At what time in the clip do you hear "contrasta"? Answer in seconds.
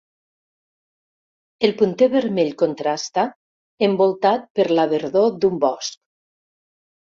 2.63-3.27